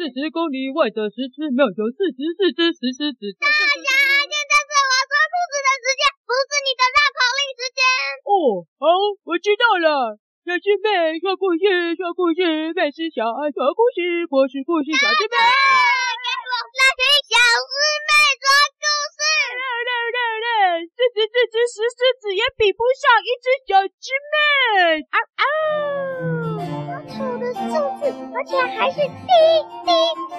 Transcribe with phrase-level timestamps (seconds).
[0.00, 3.20] 四十公里外的石狮庙有四十四只石狮子。
[3.36, 3.88] 大家，
[4.24, 7.80] 现在是我说兔子的时间，不是你的绕口令时间。
[8.24, 8.88] 哦，好，
[9.28, 10.16] 我知道了。
[10.48, 15.36] 小师妹说故事，说故事，妹是小爱说故事，我是故事小师妹。
[15.36, 17.76] 给我来听小师
[18.08, 18.10] 妹
[18.40, 18.46] 说
[18.80, 19.20] 故事。
[19.52, 20.48] 六六六六，
[20.96, 25.04] 四十四只石狮子也比不上一只小师妹。
[25.12, 25.20] 啊
[28.34, 29.32] 而且还是滴
[29.84, 29.90] 滴，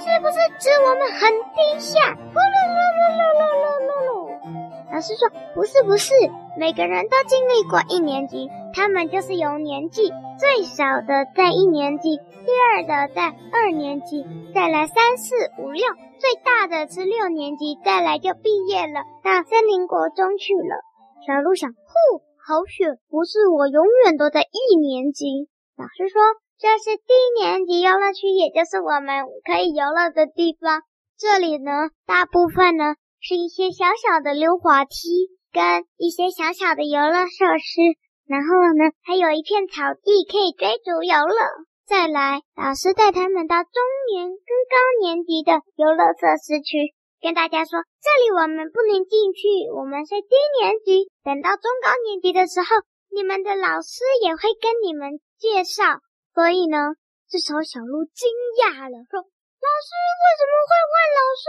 [0.00, 1.98] 是不是指我们很低下？
[2.00, 4.92] 噜噜噜噜噜噜噜噜。
[4.92, 6.14] 老师说不是不是，
[6.58, 14.24] 每个人都经历过一年级，他们就是由年纪最小的在一年级，第二的在二年级，
[14.54, 15.84] 再来三四五六，
[16.18, 20.82] 最大的是六年级，再来就毕业了，到森林国中去了。
[21.26, 25.48] 小鹿想，呼，好险，不是我永远都在一年级。
[25.76, 26.20] 老师说。
[26.58, 30.82] 这是低年级游乐区，也就是我们可以游乐的地方。
[31.16, 31.70] 这里呢，
[32.04, 37.94] 大部分呢是一些小小的溜滑梯跟一些小小的游乐设施，
[38.26, 41.38] 然后呢，还有一片草地可以追逐游乐。
[41.86, 43.78] 再来，老师带他们到中
[44.10, 46.90] 年跟高年级的游乐设施区，
[47.22, 49.46] 跟大家说，这里我们不能进去，
[49.78, 51.06] 我们是低年级。
[51.22, 52.82] 等到中高年级的时候，
[53.14, 56.02] 你们的老师也会跟你们介绍。
[56.38, 56.94] 所以呢，
[57.26, 58.30] 这时候小鹿惊
[58.62, 59.18] 讶了，说
[59.58, 59.90] ：“老师
[60.22, 61.44] 为什么会换老师？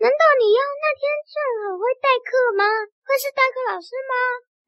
[0.00, 2.64] 难道你要那天正好会代课吗？
[3.04, 4.12] 会是代课老师吗？”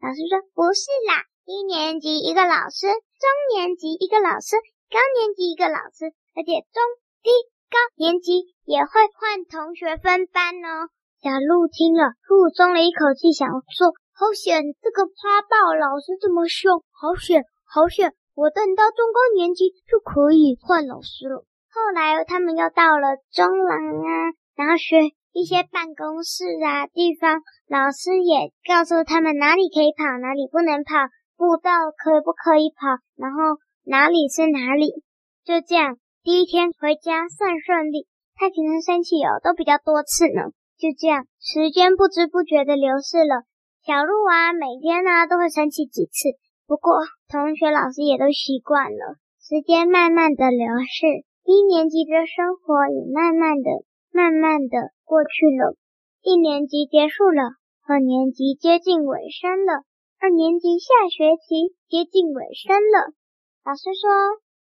[0.04, 3.24] 老师说：“不是啦，一年级一个老师，中
[3.56, 4.60] 年级一个老师，
[4.92, 6.76] 高年级一个老师，而且中
[7.24, 7.32] 低
[7.72, 10.92] 高年级也会换同学分班哦。”
[11.24, 21.46] 小鹿听了，呼松了一口气，想说：“好险，这个花豹老师这么凶，好险，好险。”我等到中高年级就可以换老师了。
[21.70, 30.94] 后来他们又到了中廊啊，然后学一些办公室啊地方，老师也告诉他们哪里可以跑，哪里不能跑，
[31.36, 35.02] 步道可不可以跑，然后哪里是哪里。
[35.44, 38.06] 就这样，第一天回家算顺利。
[38.36, 40.50] 太平人生气哦，都比较多次呢。
[40.78, 43.46] 就这样，时间不知不觉的流逝了。
[43.86, 46.34] 小鹿啊，每天呢都会生气几次。
[46.66, 46.96] 不过，
[47.28, 49.20] 同学、老师也都习惯了。
[49.44, 53.68] 时间慢慢的流逝，一年级的生活也慢慢的、
[54.10, 55.76] 慢慢的过去了。
[56.22, 57.52] 一年级结束了，
[57.84, 59.84] 二年级接近尾声了，
[60.16, 63.12] 二年级下学期接近尾声了。
[63.60, 64.08] 老师说：“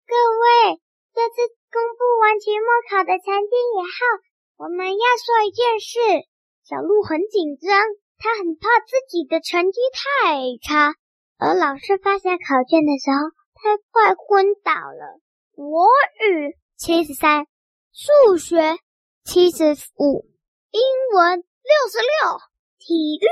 [0.09, 0.81] 各位，
[1.13, 1.37] 这次
[1.69, 6.25] 公布完期末考的成绩以后，我们要说一件事。”
[6.65, 7.77] 小鹿很紧张，
[8.17, 10.97] 他很怕自己的成绩太差。
[11.41, 13.17] 而老师发下考卷的时候，
[13.55, 15.19] 他快昏倒了。
[15.55, 15.87] 国
[16.29, 17.47] 语七十三，
[17.91, 18.77] 数学
[19.23, 20.29] 七十五，
[20.69, 20.81] 英
[21.15, 22.37] 文六十六，
[22.77, 23.25] 体育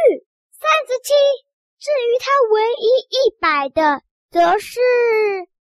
[0.58, 1.14] 三十七。
[1.78, 4.80] 至于他唯一一百的，则是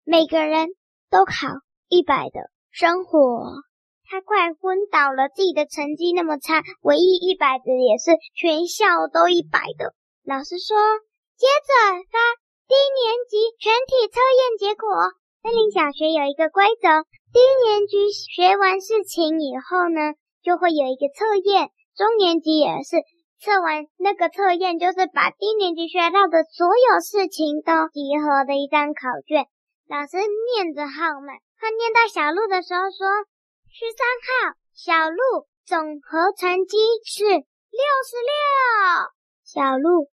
[0.05, 0.69] 每个人
[1.09, 1.33] 都考
[1.89, 2.39] 一百的
[2.71, 3.43] 生活。
[4.05, 9.93] 他快昏倒了，自己的成绩那么差，唯一一百的也是全校都一百的。
[10.23, 10.77] 老师说。
[11.37, 11.71] 接着
[12.09, 12.17] 发
[12.65, 14.89] 低年级全体测验结果。
[15.45, 23.05] 森林小学有一个规则：低年级学完事情以后呢，就会有一个测验；中年级也是
[23.37, 29.45] 测完那个测验，就是把低年级学到的所有事情都集合的一张考卷。
[29.85, 33.05] 老师念着号码，他念到小鹿的时候说
[33.69, 38.33] ：“十三号小鹿总和成绩是六十六。”
[39.45, 40.09] 小鹿，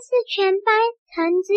[0.00, 0.74] 是全班
[1.14, 1.54] 成绩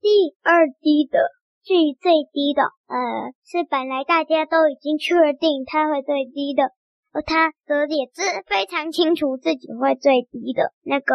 [0.00, 1.18] 第二低的，
[1.62, 6.72] 至于最低的，呃，是本来大家都已经确定他会最低的，
[7.12, 10.72] 而他则也是非常清楚自己会最低的。
[10.82, 11.14] 那个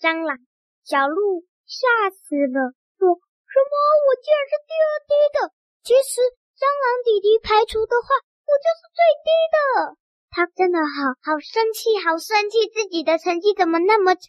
[0.00, 0.36] 蟑螂
[0.84, 3.74] 小鹿吓死了，说什么？
[4.04, 5.38] 我竟然是第二低的？
[5.82, 6.20] 其实
[6.58, 9.56] 蟑螂弟弟排除的话，我就是最低的。
[10.28, 14.28] 他真的好好生气，好生气，自己的成绩怎么那么差？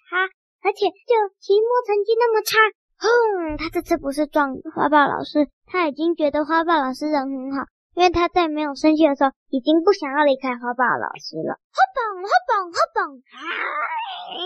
[0.64, 2.58] 而且，就期末成绩那么差，
[2.98, 3.58] 哼！
[3.58, 11.56] 他这次不是撞花豹老师，他已经觉得花豹老师人很好，因为他在没有生气的时候，已经不想要离开花豹老师了。
[11.72, 14.38] 哈嘣哈嘣哈嘣，哎，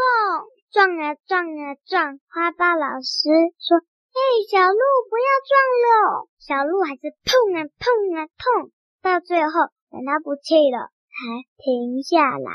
[0.71, 2.21] 撞啊撞啊撞！
[2.31, 3.29] 花豹老师
[3.59, 3.81] 说
[4.15, 4.21] ：“嘿，
[4.51, 5.53] 小鹿不要撞
[5.85, 8.71] 了。”小鹿还是碰啊碰啊碰，
[9.03, 9.51] 到最后
[9.91, 10.94] 等他不气了。
[11.15, 12.51] 才停下来。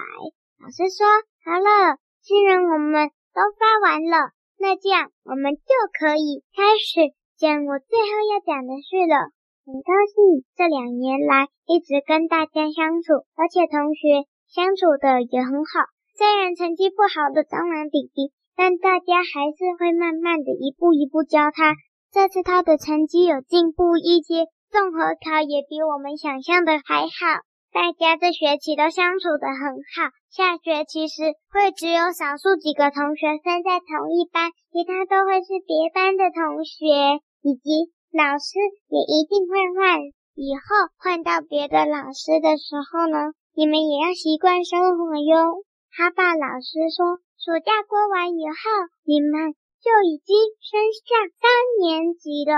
[0.59, 1.07] 老师说
[1.47, 9.31] ：“好了，既然我们都发完了，那这样我们就可以开始讲我最后要讲的事了。
[9.63, 15.87] 很高兴这两年来一直跟大家相处，而且同学相处的也很好。
[16.17, 21.75] 虽然成绩不好的蟑螂弟弟，但大家还是会慢慢的一步一步教他。
[22.11, 27.47] 这次他的成绩有进步一些，综合考也比我们想象的还好。
[27.71, 38.57] 大家这学期都相处得很好，下学期时会只有少数几个同学分在同一班，其他都会是别班的同学，以及老师
[38.89, 40.01] 也一定会换。
[40.33, 45.61] 以后换到别的老师的时候呢，你们也要习惯生活哟。
[45.93, 48.57] 哈霸老师说，暑假过完以后，
[49.05, 51.45] 你们就已经升上三
[51.85, 52.55] 年级了。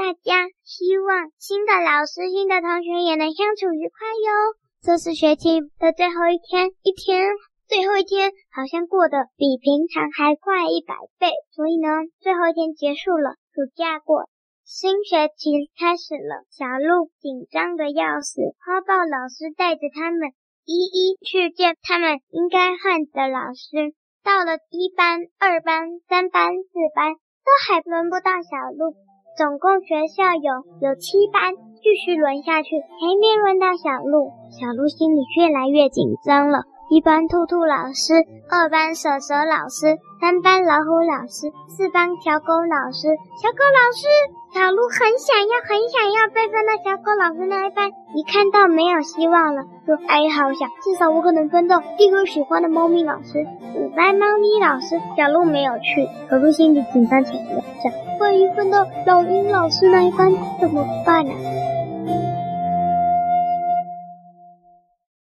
[0.00, 4.56] 大家希望新的老师、新的同学也能相处愉快哟。
[4.80, 7.28] 这是学期的最后一天，一天
[7.68, 11.28] 最后一天好像过得比平常还快一百倍。
[11.52, 14.24] 所以呢，最后一天结束了，暑假过，
[14.64, 16.48] 新学期开始了。
[16.48, 20.32] 小鹿紧张的要死，花豹老师带着他们
[20.64, 23.92] 一一去见他们应该换的老师。
[24.24, 27.12] 到了一班、二班、三班、四班，
[27.44, 28.96] 都还轮不到小鹿。
[29.36, 36.64] 总共学校有有七班，继续轮下去，还没轮到小鹿，小鹿心里越来越紧张了。
[36.90, 38.14] 一班兔兔老师，
[38.50, 43.06] 二班蛇蛇老师，三班老虎老师，四班小狗老师。
[43.38, 44.10] 小狗老师，
[44.50, 47.92] 小鹿很想要，很想要被分到小狗老师那一班。
[48.16, 53.46] 一看到没有希望了，就哀嚎想：至少我可能分到第一个喜欢的猫咪老师。
[53.76, 60.28] 五班猫咪老师，小鹿没有去，小鹿心里紧张起来，想：万一分到老鹰老师那一班
[60.60, 61.30] 怎么办呢？